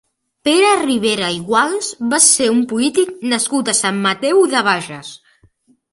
[0.47, 5.17] Pere Ribera i Guals va ser un polític nascut a Sant Mateu de Bages.